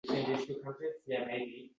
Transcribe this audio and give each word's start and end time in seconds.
Yana 0.11 0.37
shu 0.45 0.53
mavzuda 0.63 1.19
o‘qing: 1.19 1.51